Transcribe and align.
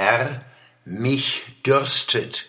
Herr, 0.00 0.42
mich 0.86 1.44
dürstet. 1.66 2.48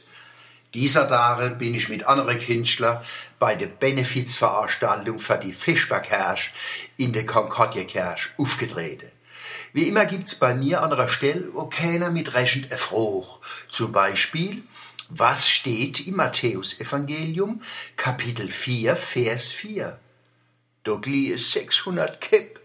Dieser 0.74 1.10
Tage 1.10 1.54
bin 1.58 1.76
ich 1.76 1.90
mit 1.90 2.06
anderen 2.06 2.40
Künstlern 2.40 3.04
bei 3.40 3.56
der 3.56 3.68
Benefizveranstaltung 3.68 5.20
für 5.20 5.38
die 5.38 5.52
Fischbergkirche 5.52 6.52
in 6.96 7.12
der 7.12 7.26
Concordia-Kirche 7.26 8.30
aufgetreten. 8.38 9.12
Wie 9.74 9.90
immer 9.90 10.06
gibt's 10.06 10.36
bei 10.36 10.54
mir 10.54 10.82
an 10.82 10.94
einer 10.94 11.10
Stelle, 11.10 11.50
wo 11.52 11.66
keiner 11.66 12.10
mit 12.10 12.36
rechnet 12.36 12.72
erfroch. 12.72 13.42
Zum 13.68 13.92
Beispiel, 13.92 14.64
was 15.10 15.50
steht 15.50 16.08
im 16.08 16.16
Matthäusevangelium, 16.16 17.62
Kapitel 17.98 18.50
4, 18.50 18.96
Vers 18.96 19.52
4? 19.52 20.00
Da 20.86 20.96
glieh 20.96 21.34
es 21.34 21.52
600 21.52 22.22
Kipp, 22.22 22.62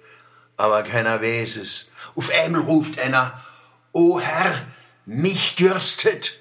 aber 0.56 0.84
keiner 0.84 1.20
weiß 1.20 1.56
es. 1.56 1.88
Auf 2.14 2.30
einmal 2.30 2.60
ruft 2.60 3.00
einer, 3.00 3.42
O 3.98 4.20
Herr, 4.20 4.66
mich 5.06 5.54
dürstet. 5.54 6.38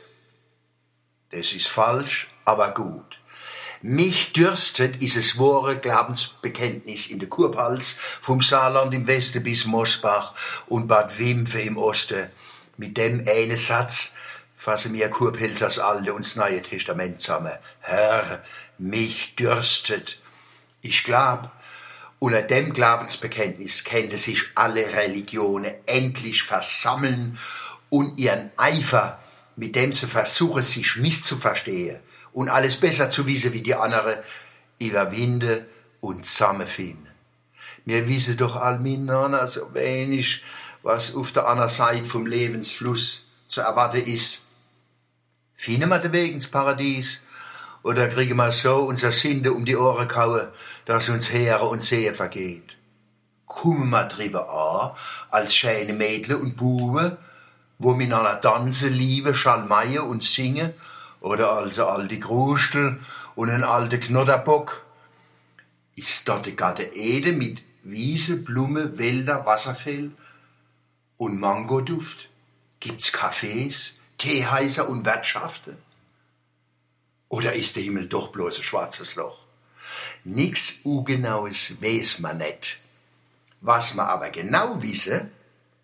Das 1.32 1.54
ist 1.54 1.70
falsch, 1.70 2.28
aber 2.44 2.74
gut. 2.74 3.18
Mich 3.82 4.34
dürstet 4.34 5.02
ist 5.02 5.16
es 5.16 5.40
wahre 5.40 5.78
Glaubensbekenntnis 5.78 7.08
in 7.08 7.20
der 7.20 7.30
Kurpals, 7.30 7.96
vom 8.22 8.42
Saarland 8.42 8.94
im 8.94 9.08
Westen 9.08 9.42
bis 9.42 9.64
Mosbach 9.64 10.34
und 10.68 10.88
Bad 10.90 11.18
Wimpfe 11.18 11.62
im 11.62 11.78
Osten. 11.78 12.30
Mit 12.76 12.98
dem 12.98 13.26
einen 13.26 13.58
Satz 13.58 14.16
fassen 14.58 15.00
Kurpilz 15.10 15.60
das 15.60 15.80
Alte 15.80 16.14
und 16.14 16.26
das 16.26 16.36
Neue 16.36 16.62
Testament 16.62 17.22
zusammen. 17.22 17.58
Herr, 17.80 18.44
mich 18.78 19.36
dürstet. 19.38 20.20
Ich 20.82 21.06
glaub, 21.06 21.50
unter 22.20 22.42
dem 22.42 22.74
Glaubensbekenntnis 22.74 23.84
könnte 23.84 24.18
sich 24.18 24.44
alle 24.56 24.94
Religionen 24.94 25.74
endlich 25.86 26.44
versammeln 26.44 27.38
und 27.90 28.18
ihren 28.18 28.52
Eifer, 28.58 29.20
mit 29.56 29.76
dem 29.76 29.92
sie 29.92 30.08
versuchen, 30.08 30.64
sich 30.64 30.96
misszuverstehen, 30.98 32.00
und 32.34 32.50
alles 32.50 32.78
besser 32.78 33.10
zu 33.10 33.26
wissen 33.28 33.54
wie 33.54 33.62
die 33.62 33.76
andere, 33.76 34.24
überwinde 34.80 35.66
und 36.02 36.26
zusammenfinden. 36.26 37.08
Wir 37.86 38.10
wissen 38.10 38.36
doch 38.38 38.56
all 38.56 38.80
miteinander 38.80 39.48
so 39.48 39.74
wenig, 39.74 40.44
was 40.84 41.16
auf 41.16 41.32
der 41.32 41.48
anderen 41.48 41.70
Seite 41.70 42.06
vom 42.06 42.26
Lebensfluss 42.26 43.24
zu 43.48 43.62
erwarten 43.62 44.06
ist. 44.06 44.46
Finden 45.56 45.90
wir 45.90 46.00
den 46.00 46.12
Weg 46.12 46.34
ins 46.34 46.50
Paradies? 46.50 47.22
Oder 47.86 48.08
kriegen 48.08 48.38
wir 48.38 48.52
so 48.52 48.78
unser 48.78 49.12
Sinde 49.12 49.54
um 49.54 49.64
die 49.64 49.78
Ohren 49.78 50.08
kauen, 50.08 50.48
dass 50.86 51.08
uns 51.08 51.32
Heere 51.32 51.66
und 51.66 51.84
Sehe 51.84 52.16
vergeht? 52.16 52.78
Kommen 53.46 53.92
wir 53.92 54.06
drüber 54.06 54.50
an, 54.50 54.98
als 55.30 55.56
schöne 55.56 55.94
Mädle 55.94 56.40
und 56.40 56.56
Buben, 56.56 57.16
wo 57.78 57.94
miteinander 57.94 58.42
tanzen, 58.42 58.92
lieben, 58.92 59.36
schalmeien 59.36 60.00
und 60.00 60.24
singen 60.24 60.74
oder 61.22 61.52
also 61.52 61.86
alte 61.86 62.18
Grustel 62.18 63.00
und 63.36 63.52
ein 63.52 63.64
alter 63.64 64.00
Knodderbock. 64.00 64.84
Ist 65.96 66.28
dort 66.28 66.48
die 66.48 66.56
Gatte 66.56 66.86
Ede 66.96 67.34
mit 67.34 67.62
Wiese, 67.84 68.38
Blume, 68.38 68.98
Wälder, 68.98 69.46
Wasserfell 69.46 70.10
und 71.18 71.40
Mangoduft? 71.40 72.30
Gibt's 72.80 73.14
Cafés, 73.14 73.98
Teehäuser 74.18 74.90
und 74.90 75.06
Wirtschaften? 75.06 75.78
Oder 77.30 77.54
ist 77.54 77.76
der 77.76 77.84
Himmel 77.84 78.08
doch 78.08 78.30
bloß 78.30 78.60
ein 78.60 78.64
schwarzes 78.64 79.16
Loch? 79.16 79.40
Nix 80.24 80.82
Ungenaues 80.84 81.82
weiß 81.82 82.20
man 82.20 82.38
nicht. 82.38 82.80
Was 83.62 83.94
man 83.94 84.08
aber 84.08 84.30
genau 84.30 84.82
wisse, 84.82 85.30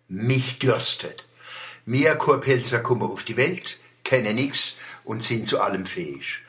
mich 0.08 0.58
dürstet. 0.58 1.24
Mehr 1.84 2.16
Kurpelzer 2.16 2.80
kommen 2.80 3.02
auf 3.02 3.24
die 3.24 3.36
Welt, 3.36 3.80
kennen 4.04 4.36
nix 4.36 4.76
und 5.04 5.22
sind 5.22 5.48
zu 5.48 5.60
allem 5.60 5.86
fähig. 5.86 6.42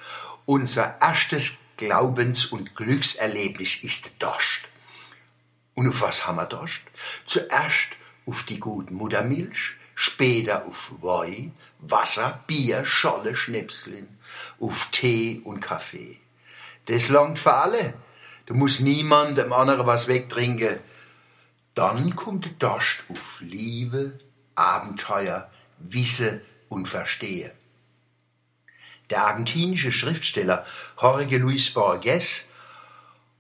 Unser 0.46 0.98
erstes 1.02 1.58
Glaubens- 1.78 2.46
und 2.46 2.76
Glückserlebnis 2.76 3.84
ist 3.84 4.12
Dost. 4.20 4.62
Und 5.76 5.88
auf 5.88 6.02
was 6.02 6.28
haben 6.28 6.36
wir 6.36 6.46
Dost? 6.46 6.82
Zuerst 7.26 7.88
auf 8.26 8.44
die 8.44 8.60
guten 8.60 8.96
Muttermilch, 8.96 9.76
später 10.04 10.66
auf 10.66 10.92
Wein, 11.02 11.54
Wasser, 11.80 12.44
Bier, 12.46 12.84
Scholle, 12.84 13.38
Schnäpseln, 13.38 14.18
auf 14.60 14.90
Tee 14.92 15.42
und 15.46 15.62
Kaffee. 15.62 16.20
Das 16.88 17.08
langt 17.08 17.40
für 17.40 17.54
alle. 17.54 17.94
Du 18.46 18.54
musst 18.54 18.82
niemand 18.82 19.38
dem 19.38 19.54
anderen 19.54 19.88
was 19.88 20.10
wegtrinken. 20.10 20.82
Dann 21.74 22.18
kommt 22.18 22.46
der 22.46 22.52
Dost 22.54 23.06
auf 23.10 23.40
Liebe, 23.40 24.18
Abenteuer, 24.56 25.50
Wisse 25.80 26.42
und 26.68 26.88
Verstehen. 26.90 27.52
Der 29.10 29.26
argentinische 29.26 29.94
Schriftsteller 29.94 30.66
Jorge 31.02 31.38
Luis 31.38 31.74
Borges 31.74 32.48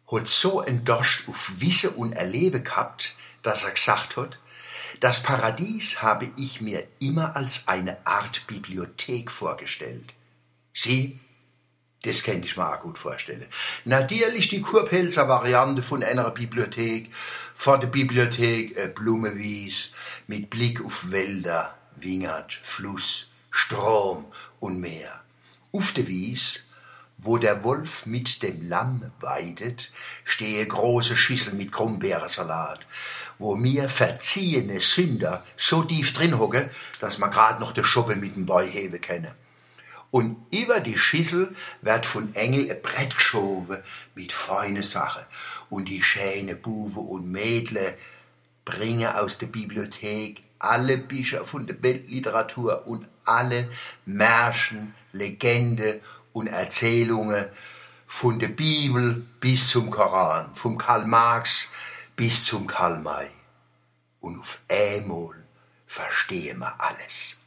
hat 0.09 0.29
so 0.29 0.61
ein 0.61 0.85
Dost 0.85 1.23
auf 1.27 1.59
Wisse 1.59 1.91
und 1.91 2.13
Erlebe 2.13 2.61
gehabt, 2.61 3.15
dass 3.41 3.65
er 3.65 3.71
gesagt 3.71 4.15
hat, 4.15 4.39
das 4.99 5.23
Paradies 5.23 6.01
habe 6.01 6.29
ich 6.37 6.61
mir 6.61 6.87
immer 6.99 7.35
als 7.35 7.67
eine 7.67 8.05
Art 8.05 8.47
Bibliothek 8.47 9.31
vorgestellt. 9.31 10.13
Sie, 10.71 11.19
das 12.03 12.23
kann 12.23 12.43
ich 12.43 12.57
mir 12.57 12.67
auch 12.67 12.79
gut 12.79 12.97
vorstellen. 12.97 13.47
Natürlich 13.85 14.49
die 14.49 14.61
Kurpelzer 14.61 15.27
Variante 15.29 15.81
von 15.81 16.03
einer 16.03 16.29
Bibliothek, 16.31 17.11
vor 17.55 17.79
der 17.79 17.87
Bibliothek 17.87 18.93
Blumewies 18.95 19.91
mit 20.27 20.49
Blick 20.49 20.83
auf 20.83 21.11
Wälder, 21.11 21.77
Wingert, 21.95 22.59
Fluss, 22.61 23.29
Strom 23.51 24.25
und 24.59 24.79
Meer. 24.79 25.21
Auf 25.71 25.93
der 25.93 26.07
Wies, 26.07 26.63
wo 27.23 27.37
der 27.37 27.63
Wolf 27.63 28.05
mit 28.05 28.43
dem 28.43 28.67
Lamm 28.67 29.11
weidet, 29.19 29.91
stehe 30.25 30.65
große 30.65 31.15
Schüssel 31.15 31.53
mit 31.53 31.71
Krummbeerensalat, 31.71 32.85
wo 33.39 33.55
mir 33.55 33.89
verziehene 33.89 34.81
Sünder 34.81 35.43
so 35.57 35.83
tief 35.83 36.13
drin 36.13 36.37
hocke, 36.37 36.69
dass 36.99 37.17
man 37.17 37.31
grad 37.31 37.59
noch 37.59 37.71
de 37.71 37.83
Schuppe 37.83 38.15
mit 38.15 38.35
dem 38.35 38.45
Boy 38.45 38.69
hebe 38.69 38.99
kenne. 38.99 39.35
Und 40.11 40.37
über 40.51 40.79
die 40.79 40.97
Schüssel 40.97 41.55
wird 41.81 42.05
von 42.05 42.35
Engel 42.35 42.69
ein 42.69 42.81
Brett 42.83 43.15
geschoben 43.15 43.79
mit 44.13 44.31
feine 44.31 44.83
Sache. 44.83 45.25
Und 45.69 45.89
die 45.89 46.03
schöne 46.03 46.55
Buben 46.55 47.07
und 47.07 47.31
Mädle 47.31 47.97
bringe 48.63 49.19
aus 49.19 49.39
der 49.39 49.47
Bibliothek 49.47 50.43
alle 50.59 50.97
Bücher 50.97 51.45
von 51.45 51.67
der 51.67 51.81
Weltliteratur 51.81 52.85
und 52.87 53.09
alle 53.25 53.69
Märchen, 54.05 54.93
Legende 55.11 55.99
und 56.33 56.47
Erzählungen 56.47 57.45
von 58.05 58.37
der 58.39 58.49
Bibel 58.49 59.25
bis 59.39 59.69
zum 59.69 59.89
Koran, 59.89 60.53
vom 60.53 60.77
Karl 60.77 61.05
Marx 61.05 61.69
bis 62.15 62.45
zum 62.45 62.67
Karl 62.67 62.99
May. 62.99 63.27
Und 64.19 64.39
auf 64.39 64.61
einmal 64.69 65.35
verstehen 65.87 66.59
wir 66.59 66.79
alles. 66.79 67.37